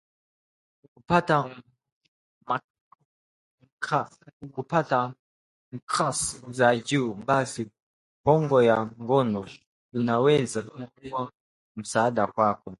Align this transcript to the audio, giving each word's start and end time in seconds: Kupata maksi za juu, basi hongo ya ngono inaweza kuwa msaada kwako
Kupata 4.55 5.15
maksi 5.71 6.41
za 6.57 6.69
juu, 6.87 7.13
basi 7.27 7.71
hongo 8.25 8.61
ya 8.63 8.85
ngono 9.01 9.47
inaweza 9.93 10.61
kuwa 11.01 11.31
msaada 11.75 12.27
kwako 12.27 12.69